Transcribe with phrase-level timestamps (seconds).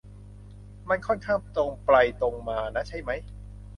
[0.89, 1.89] มันค่อนข้างตรงไป
[2.21, 3.11] ตรงมานะ ใช่ไหม